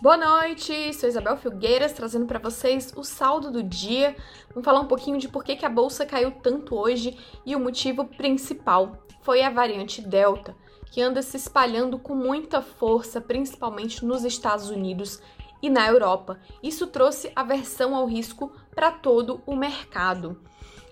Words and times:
Boa 0.00 0.16
noite, 0.16 0.94
sou 0.94 1.08
Isabel 1.08 1.36
Filgueiras 1.36 1.92
trazendo 1.92 2.24
para 2.24 2.38
vocês 2.38 2.92
o 2.94 3.02
saldo 3.02 3.50
do 3.50 3.64
dia. 3.64 4.14
Vamos 4.50 4.64
falar 4.64 4.78
um 4.78 4.86
pouquinho 4.86 5.18
de 5.18 5.28
por 5.28 5.42
que, 5.42 5.56
que 5.56 5.66
a 5.66 5.68
bolsa 5.68 6.06
caiu 6.06 6.30
tanto 6.30 6.76
hoje 6.76 7.18
e 7.44 7.56
o 7.56 7.58
motivo 7.58 8.04
principal 8.04 8.96
foi 9.22 9.42
a 9.42 9.50
variante 9.50 10.00
Delta, 10.00 10.54
que 10.92 11.02
anda 11.02 11.20
se 11.20 11.36
espalhando 11.36 11.98
com 11.98 12.14
muita 12.14 12.62
força, 12.62 13.20
principalmente 13.20 14.04
nos 14.04 14.22
Estados 14.22 14.70
Unidos 14.70 15.20
e 15.60 15.68
na 15.68 15.88
Europa. 15.88 16.38
Isso 16.62 16.86
trouxe 16.86 17.32
aversão 17.34 17.96
ao 17.96 18.06
risco 18.06 18.52
para 18.72 18.92
todo 18.92 19.42
o 19.44 19.56
mercado. 19.56 20.40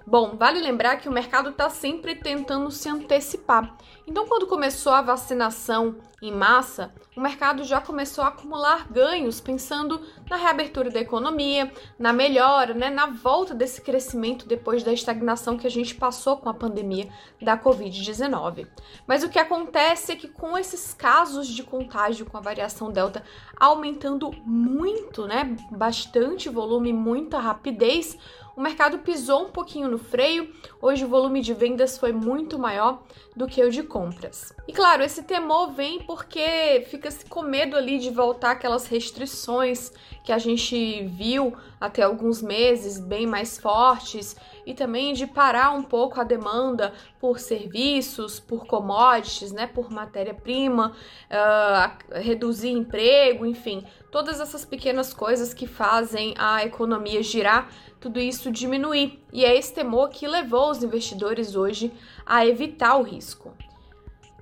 Bom, 0.09 0.37
vale 0.37 0.60
lembrar 0.60 0.98
que 0.98 1.09
o 1.09 1.12
mercado 1.12 1.51
está 1.51 1.69
sempre 1.69 2.15
tentando 2.15 2.70
se 2.70 2.88
antecipar. 2.88 3.77
Então, 4.06 4.24
quando 4.24 4.46
começou 4.46 4.92
a 4.92 5.02
vacinação 5.02 5.96
em 6.23 6.30
massa, 6.30 6.95
o 7.16 7.20
mercado 7.20 7.65
já 7.65 7.80
começou 7.80 8.23
a 8.23 8.29
acumular 8.29 8.87
ganhos, 8.88 9.41
pensando 9.41 10.01
na 10.30 10.37
reabertura 10.37 10.91
da 10.91 11.01
economia, 11.01 11.73
na 11.98 12.12
melhora, 12.12 12.73
né, 12.73 12.88
na 12.88 13.06
volta 13.06 13.52
desse 13.52 13.80
crescimento 13.80 14.46
depois 14.46 14.84
da 14.84 14.92
estagnação 14.92 15.59
que 15.59 15.66
a 15.66 15.70
gente 15.70 15.96
passou 15.96 16.37
com 16.37 16.48
a 16.48 16.54
pandemia 16.54 17.09
da 17.43 17.59
Covid-19. 17.59 18.68
Mas 19.09 19.24
o 19.24 19.29
que 19.29 19.41
acontece 19.41 20.12
é 20.12 20.16
que 20.16 20.29
com 20.29 20.57
esses 20.57 20.95
casos 20.95 21.48
de 21.48 21.65
contágio 21.65 22.27
com 22.27 22.37
a 22.37 22.41
variação 22.41 22.93
Delta 22.93 23.24
aumentando 23.59 24.30
muito, 24.45 25.27
né, 25.27 25.57
bastante 25.73 26.48
volume, 26.48 26.93
muita 26.93 27.41
rapidez, 27.41 28.16
o 28.56 28.60
mercado 28.62 28.98
pisou 29.01 29.42
um 29.42 29.51
pouquinho 29.51 29.87
no 29.87 29.98
freio. 29.98 30.51
Hoje 30.80 31.05
o 31.05 31.09
volume 31.09 31.43
de 31.43 31.52
vendas 31.52 31.99
foi 31.99 32.10
muito 32.10 32.59
maior 32.59 33.02
do 33.37 33.46
que 33.46 33.63
o 33.63 33.71
de 33.71 33.82
compras. 33.82 34.54
E 34.66 34.73
claro, 34.73 35.02
esse 35.02 35.23
temor 35.23 35.73
vem 35.73 36.01
porque 36.01 36.87
fica-se 36.88 37.26
com 37.26 37.43
medo 37.43 37.76
ali 37.76 37.98
de 37.98 38.10
voltar 38.10 38.52
aquelas 38.52 38.87
restrições 38.87 39.93
que 40.24 40.32
a 40.32 40.38
gente 40.38 41.04
viu 41.04 41.54
até 41.79 42.02
alguns 42.02 42.40
meses 42.40 42.98
bem 42.98 43.26
mais 43.26 43.59
fortes 43.59 44.35
e 44.65 44.73
também 44.73 45.13
de 45.13 45.26
parar 45.26 45.73
um 45.73 45.82
pouco 45.82 46.18
a 46.18 46.24
demanda 46.24 46.95
por 47.20 47.38
serviços, 47.38 48.41
por 48.41 48.66
commodities, 48.66 49.52
né, 49.52 49.66
por 49.66 49.91
matéria-prima, 49.91 50.93
uh, 51.30 52.18
reduzir 52.18 52.70
emprego, 52.70 53.45
enfim, 53.45 53.85
todas 54.10 54.40
essas 54.40 54.65
pequenas 54.65 55.12
coisas 55.12 55.52
que 55.52 55.66
fazem 55.66 56.35
a 56.38 56.65
economia 56.65 57.23
girar, 57.23 57.71
tudo 58.01 58.18
isso 58.18 58.51
diminuir. 58.51 59.23
E 59.32 59.45
é 59.45 59.57
esse 59.57 59.74
temor 59.74 60.10
que 60.10 60.26
levou 60.26 60.71
os 60.71 60.82
investidores 60.82 61.54
hoje 61.54 61.93
a 62.24 62.46
evitar 62.46 62.96
o 62.96 63.02
risco. 63.02 63.52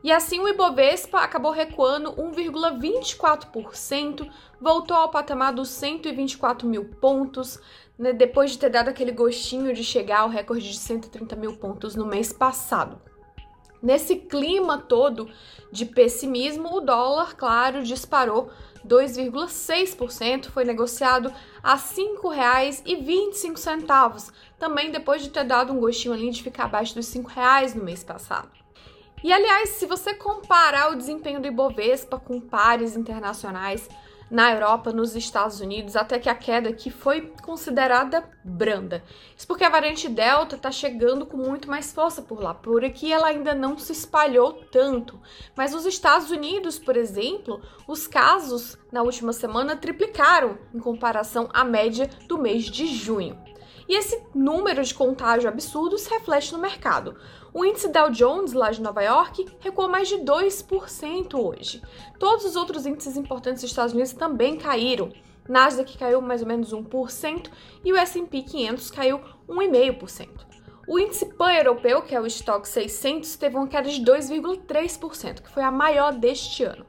E 0.04 0.12
assim 0.12 0.38
o 0.38 0.46
Ibovespa 0.46 1.18
acabou 1.20 1.50
recuando 1.50 2.12
1,24%, 2.12 4.30
voltou 4.60 4.94
ao 4.94 5.10
patamar 5.10 5.54
dos 5.54 5.70
124 5.70 6.68
mil 6.68 6.84
pontos, 6.84 7.58
né, 7.98 8.12
depois 8.12 8.50
de 8.50 8.58
ter 8.58 8.68
dado 8.68 8.88
aquele 8.88 9.12
gostinho 9.12 9.72
de 9.72 9.82
chegar 9.82 10.20
ao 10.20 10.28
recorde 10.28 10.70
de 10.70 10.76
130 10.76 11.34
mil 11.36 11.56
pontos 11.56 11.96
no 11.96 12.04
mês 12.04 12.34
passado. 12.34 13.00
Nesse 13.84 14.16
clima 14.16 14.78
todo 14.78 15.30
de 15.70 15.84
pessimismo, 15.84 16.74
o 16.74 16.80
dólar, 16.80 17.36
claro, 17.36 17.82
disparou 17.82 18.50
2,6%, 18.88 20.46
foi 20.46 20.64
negociado 20.64 21.30
a 21.62 21.74
R$ 21.74 21.82
5,25, 21.82 24.32
também 24.58 24.90
depois 24.90 25.20
de 25.20 25.28
ter 25.28 25.44
dado 25.44 25.74
um 25.74 25.80
gostinho 25.80 26.14
ali 26.14 26.30
de 26.30 26.42
ficar 26.42 26.64
abaixo 26.64 26.94
dos 26.94 27.14
R$ 27.14 27.24
5,00 27.24 27.74
no 27.74 27.84
mês 27.84 28.02
passado. 28.02 28.48
E 29.22 29.30
aliás, 29.30 29.68
se 29.70 29.84
você 29.84 30.14
comparar 30.14 30.90
o 30.90 30.96
desempenho 30.96 31.42
do 31.42 31.46
Ibovespa 31.46 32.18
com 32.18 32.40
pares 32.40 32.96
internacionais, 32.96 33.86
na 34.34 34.52
Europa, 34.52 34.92
nos 34.92 35.14
Estados 35.14 35.60
Unidos, 35.60 35.94
até 35.94 36.18
que 36.18 36.28
a 36.28 36.34
queda 36.34 36.68
aqui 36.68 36.90
foi 36.90 37.32
considerada 37.40 38.28
branda. 38.42 39.04
Isso 39.36 39.46
porque 39.46 39.62
a 39.62 39.68
variante 39.68 40.08
Delta 40.08 40.56
está 40.56 40.72
chegando 40.72 41.24
com 41.24 41.36
muito 41.36 41.70
mais 41.70 41.92
força 41.92 42.20
por 42.20 42.40
lá. 42.42 42.52
Por 42.52 42.84
aqui 42.84 43.12
ela 43.12 43.28
ainda 43.28 43.54
não 43.54 43.78
se 43.78 43.92
espalhou 43.92 44.54
tanto. 44.72 45.20
Mas 45.56 45.72
nos 45.72 45.86
Estados 45.86 46.32
Unidos, 46.32 46.80
por 46.80 46.96
exemplo, 46.96 47.62
os 47.86 48.08
casos 48.08 48.76
na 48.90 49.02
última 49.02 49.32
semana 49.32 49.76
triplicaram 49.76 50.58
em 50.74 50.80
comparação 50.80 51.48
à 51.54 51.62
média 51.62 52.10
do 52.26 52.36
mês 52.36 52.64
de 52.64 52.86
junho. 52.86 53.38
E 53.88 53.96
esse 53.96 54.22
número 54.34 54.82
de 54.82 54.94
contágio 54.94 55.48
absurdo 55.48 55.98
se 55.98 56.08
reflete 56.08 56.52
no 56.52 56.58
mercado. 56.58 57.16
O 57.52 57.64
índice 57.64 57.88
Dow 57.88 58.10
Jones, 58.10 58.52
lá 58.52 58.70
de 58.70 58.82
Nova 58.82 59.02
York, 59.02 59.46
recuou 59.60 59.88
mais 59.88 60.08
de 60.08 60.16
2% 60.16 61.34
hoje. 61.34 61.82
Todos 62.18 62.44
os 62.44 62.56
outros 62.56 62.86
índices 62.86 63.16
importantes 63.16 63.62
dos 63.62 63.70
Estados 63.70 63.92
Unidos 63.92 64.12
também 64.12 64.56
caíram. 64.56 65.12
Nasdaq 65.48 65.98
caiu 65.98 66.20
mais 66.22 66.40
ou 66.40 66.48
menos 66.48 66.72
1% 66.72 67.50
e 67.84 67.92
o 67.92 67.96
S&P 67.96 68.42
500 68.42 68.90
caiu 68.90 69.20
1,5%. 69.48 70.28
O 70.86 70.98
índice 70.98 71.26
pan-europeu, 71.26 72.02
que 72.02 72.14
é 72.14 72.20
o 72.20 72.26
estoque 72.26 72.68
600, 72.68 73.36
teve 73.36 73.56
uma 73.56 73.66
queda 73.66 73.88
de 73.88 74.02
2,3%, 74.02 75.42
que 75.42 75.50
foi 75.50 75.62
a 75.62 75.70
maior 75.70 76.12
deste 76.12 76.64
ano. 76.64 76.84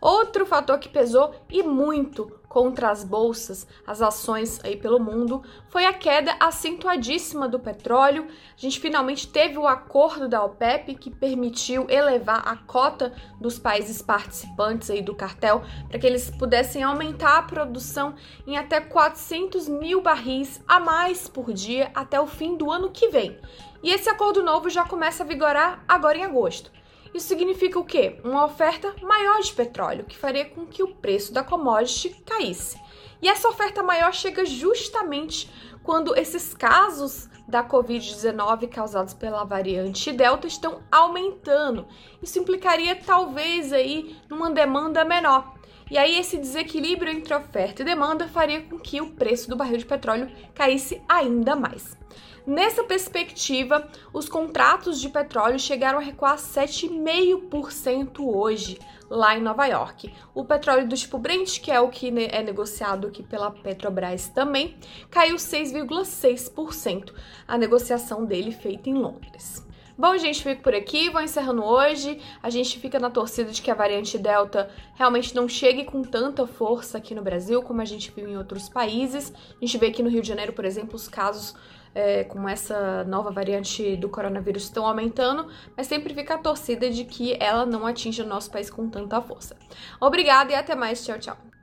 Outro 0.00 0.46
fator 0.46 0.78
que 0.78 0.88
pesou 0.88 1.34
e 1.50 1.62
muito 1.62 2.30
contra 2.56 2.88
as 2.88 3.04
bolsas, 3.04 3.66
as 3.86 4.00
ações 4.00 4.58
aí 4.64 4.78
pelo 4.78 4.98
mundo, 4.98 5.42
foi 5.68 5.84
a 5.84 5.92
queda 5.92 6.34
acentuadíssima 6.40 7.46
do 7.46 7.60
petróleo. 7.60 8.28
A 8.56 8.58
gente 8.58 8.80
finalmente 8.80 9.28
teve 9.28 9.58
o 9.58 9.66
acordo 9.66 10.26
da 10.26 10.42
OPEP 10.42 10.94
que 10.94 11.10
permitiu 11.10 11.84
elevar 11.90 12.48
a 12.48 12.56
cota 12.56 13.12
dos 13.38 13.58
países 13.58 14.00
participantes 14.00 14.88
aí 14.88 15.02
do 15.02 15.14
cartel 15.14 15.64
para 15.86 15.98
que 15.98 16.06
eles 16.06 16.30
pudessem 16.30 16.82
aumentar 16.82 17.36
a 17.36 17.42
produção 17.42 18.14
em 18.46 18.56
até 18.56 18.80
400 18.80 19.68
mil 19.68 20.00
barris 20.00 20.58
a 20.66 20.80
mais 20.80 21.28
por 21.28 21.52
dia 21.52 21.90
até 21.94 22.18
o 22.18 22.26
fim 22.26 22.56
do 22.56 22.70
ano 22.70 22.90
que 22.90 23.08
vem. 23.08 23.38
E 23.82 23.90
esse 23.90 24.08
acordo 24.08 24.42
novo 24.42 24.70
já 24.70 24.82
começa 24.82 25.22
a 25.22 25.26
vigorar 25.26 25.84
agora 25.86 26.16
em 26.16 26.24
agosto. 26.24 26.70
Isso 27.16 27.28
significa 27.28 27.78
o 27.78 27.84
quê? 27.84 28.20
Uma 28.22 28.44
oferta 28.44 28.94
maior 29.00 29.40
de 29.40 29.50
petróleo, 29.50 30.04
que 30.04 30.18
faria 30.18 30.44
com 30.44 30.66
que 30.66 30.82
o 30.82 30.94
preço 30.94 31.32
da 31.32 31.42
commodity 31.42 32.10
caísse. 32.26 32.78
E 33.22 33.28
essa 33.28 33.48
oferta 33.48 33.82
maior 33.82 34.12
chega 34.12 34.44
justamente 34.44 35.50
quando 35.82 36.14
esses 36.14 36.52
casos 36.52 37.26
da 37.48 37.64
Covid-19 37.64 38.68
causados 38.68 39.14
pela 39.14 39.44
variante 39.44 40.12
Delta 40.12 40.46
estão 40.46 40.82
aumentando. 40.92 41.86
Isso 42.22 42.38
implicaria 42.38 42.94
talvez 42.94 43.72
aí 43.72 44.14
numa 44.28 44.50
demanda 44.50 45.02
menor. 45.02 45.54
E 45.90 45.96
aí 45.96 46.18
esse 46.18 46.36
desequilíbrio 46.36 47.12
entre 47.12 47.32
oferta 47.34 47.80
e 47.80 47.84
demanda 47.84 48.28
faria 48.28 48.60
com 48.60 48.78
que 48.78 49.00
o 49.00 49.12
preço 49.12 49.48
do 49.48 49.56
barril 49.56 49.78
de 49.78 49.86
petróleo 49.86 50.30
caísse 50.54 51.00
ainda 51.08 51.56
mais. 51.56 51.96
Nessa 52.46 52.84
perspectiva, 52.84 53.88
os 54.12 54.28
contratos 54.28 55.00
de 55.00 55.08
petróleo 55.08 55.58
chegaram 55.58 55.98
a 55.98 56.02
recuar 56.02 56.36
7,5% 56.36 58.20
hoje, 58.20 58.78
lá 59.10 59.36
em 59.36 59.42
Nova 59.42 59.66
York. 59.66 60.14
O 60.32 60.44
petróleo 60.44 60.86
do 60.86 60.96
tipo 60.96 61.18
Brent, 61.18 61.60
que 61.60 61.72
é 61.72 61.80
o 61.80 61.88
que 61.88 62.06
é 62.30 62.44
negociado 62.44 63.08
aqui 63.08 63.24
pela 63.24 63.50
Petrobras 63.50 64.28
também, 64.28 64.76
caiu 65.10 65.34
6,6%. 65.34 67.12
A 67.48 67.58
negociação 67.58 68.24
dele 68.24 68.52
feita 68.52 68.88
em 68.88 68.94
Londres. 68.94 69.66
Bom, 69.98 70.16
gente, 70.18 70.42
fico 70.42 70.62
por 70.62 70.74
aqui, 70.74 71.08
vou 71.08 71.22
encerrando 71.22 71.64
hoje. 71.64 72.20
A 72.42 72.50
gente 72.50 72.78
fica 72.78 73.00
na 73.00 73.08
torcida 73.08 73.50
de 73.50 73.62
que 73.62 73.70
a 73.70 73.74
variante 73.74 74.18
Delta 74.18 74.70
realmente 74.94 75.34
não 75.34 75.48
chegue 75.48 75.84
com 75.84 76.02
tanta 76.02 76.46
força 76.46 76.98
aqui 76.98 77.14
no 77.14 77.22
Brasil, 77.22 77.62
como 77.62 77.80
a 77.80 77.84
gente 77.84 78.12
viu 78.14 78.28
em 78.28 78.36
outros 78.36 78.68
países. 78.68 79.32
A 79.34 79.64
gente 79.64 79.78
vê 79.78 79.86
aqui 79.86 80.02
no 80.02 80.10
Rio 80.10 80.20
de 80.20 80.28
Janeiro, 80.28 80.52
por 80.52 80.66
exemplo, 80.66 80.94
os 80.94 81.08
casos 81.08 81.56
é, 81.96 82.24
com 82.24 82.46
essa 82.46 83.04
nova 83.04 83.30
variante 83.30 83.96
do 83.96 84.10
coronavírus 84.10 84.64
estão 84.64 84.86
aumentando, 84.86 85.50
mas 85.74 85.86
sempre 85.86 86.12
fica 86.12 86.34
a 86.34 86.38
torcida 86.38 86.90
de 86.90 87.04
que 87.04 87.34
ela 87.40 87.64
não 87.64 87.86
atinja 87.86 88.22
nosso 88.22 88.50
país 88.50 88.68
com 88.68 88.86
tanta 88.90 89.20
força. 89.22 89.56
Obrigada 89.98 90.52
e 90.52 90.54
até 90.54 90.74
mais. 90.74 91.02
Tchau, 91.02 91.18
tchau. 91.18 91.55